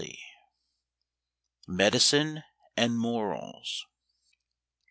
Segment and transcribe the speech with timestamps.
[1.67, 2.43] MEDICINE
[2.75, 3.85] AND MORALS.